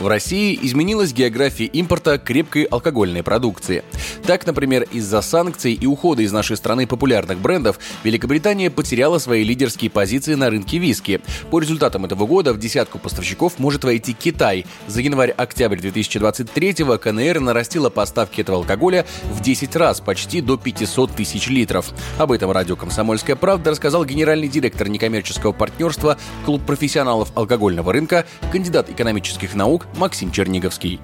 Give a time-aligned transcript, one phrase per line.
[0.00, 3.84] В России изменилась география импорта крепкой алкогольной продукции.
[4.26, 9.90] Так, например, из-за санкций и ухода из нашей страны популярных брендов Великобритания потеряла свои лидерские
[9.90, 11.20] позиции на рынке виски.
[11.50, 14.64] По результатам этого года в десятку поставщиков может войти Китай.
[14.86, 21.48] За январь-октябрь 2023 КНР нарастила поставки этого алкоголя в 10 раз, почти до 500 тысяч
[21.48, 21.92] литров.
[22.16, 28.88] Об этом радио «Комсомольская правда» рассказал генеральный директор некоммерческого партнерства Клуб профессионалов алкогольного рынка, кандидат
[28.88, 31.00] экономических наук Максим Черниговский.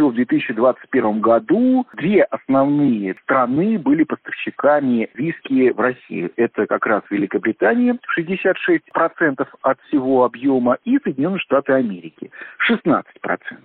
[0.00, 6.30] Еще в 2021 году две основные страны были поставщиками виски в России.
[6.36, 12.30] Это как раз Великобритания, 66% от всего объема, и Соединенные Штаты Америки,
[12.70, 13.02] 16%.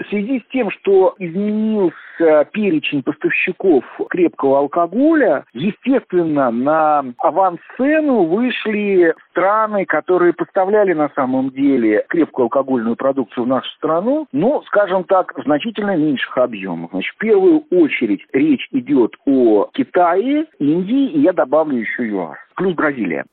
[0.00, 9.84] В связи с тем, что изменился перечень поставщиков крепкого алкоголя, естественно, на авансцену вышли страны,
[9.84, 15.94] которые поставляли на самом деле крепкую алкогольную продукцию в нашу страну, но, скажем так, значительно
[16.16, 16.90] меньших объемах.
[16.92, 22.74] Значит, в первую очередь речь идет о Китае, Индии, и я добавлю еще ЮАР, плюс
[22.74, 23.24] Бразилия.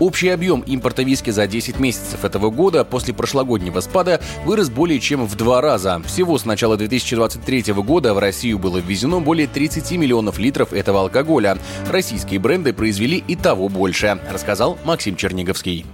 [0.00, 5.26] Общий объем импорта виски за 10 месяцев этого года после прошлогоднего спада вырос более чем
[5.26, 6.00] в два раза.
[6.04, 11.58] Всего с начала 2023 года в Россию было ввезено более 30 миллионов литров этого алкоголя.
[11.90, 15.84] Российские бренды произвели и того больше, рассказал Максим Черниговский.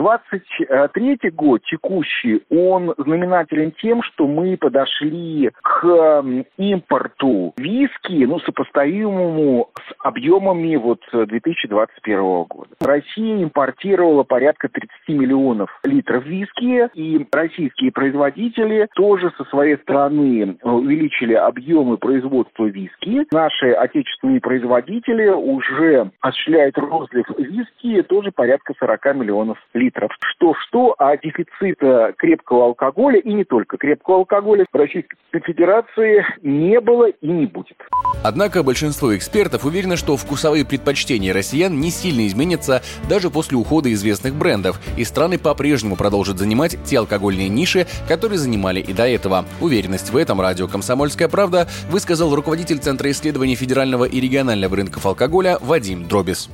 [0.00, 6.24] 23 год текущий, он знаменателен тем, что мы подошли к
[6.56, 12.70] импорту виски, ну, сопоставимому с объемами вот 2021 года.
[12.80, 21.34] Россия импортировала порядка 30 миллионов литров виски, и российские производители тоже со своей стороны увеличили
[21.34, 23.26] объемы производства виски.
[23.32, 30.10] Наши отечественные производители уже осуществляют розлив виски тоже порядка 40 миллионов литров литров.
[30.36, 37.08] Что-что, а дефицита крепкого алкоголя, и не только крепкого алкоголя, в Российской Федерации не было
[37.08, 37.76] и не будет.
[38.24, 44.34] Однако большинство экспертов уверены, что вкусовые предпочтения россиян не сильно изменятся даже после ухода известных
[44.34, 49.44] брендов, и страны по-прежнему продолжат занимать те алкогольные ниши, которые занимали и до этого.
[49.60, 55.58] Уверенность в этом радио «Комсомольская правда» высказал руководитель Центра исследований федерального и регионального рынков алкоголя
[55.60, 56.50] Вадим Дробис.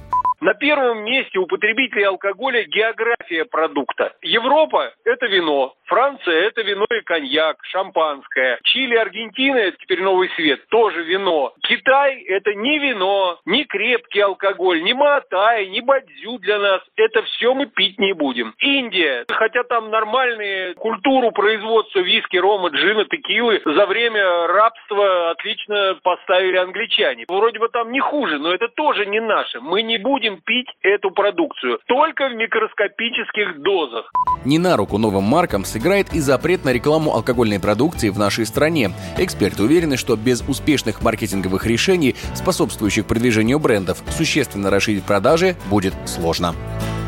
[0.47, 4.15] На первом месте у потребителей алкоголя география продукта.
[4.23, 8.61] Европа– это вино, Франция– это вино и коньяк, шампанское.
[8.63, 11.53] Чили, Аргентина– это теперь новый свет, тоже вино.
[11.63, 16.81] Китай– это не вино, не крепкий алкоголь, не матай, не бадзю для нас.
[16.97, 18.55] Это все мы пить не будем.
[18.59, 26.57] Индия, хотя там нормальные культуру производства виски, рома, джина, текилы за время рабства отлично поставили
[26.57, 27.25] англичане.
[27.29, 29.61] Вроде бы там не хуже, но это тоже не наше.
[29.61, 31.79] Мы не будем будем пить эту продукцию.
[31.87, 34.11] Только в микроскопических дозах.
[34.45, 38.91] Не на руку новым маркам сыграет и запрет на рекламу алкогольной продукции в нашей стране.
[39.19, 46.55] Эксперты уверены, что без успешных маркетинговых решений, способствующих продвижению брендов, существенно расширить продажи будет сложно.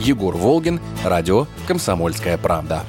[0.00, 2.84] Егор Волгин, радио «Комсомольская правда».